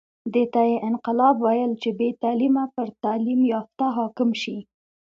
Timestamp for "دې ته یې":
0.33-0.77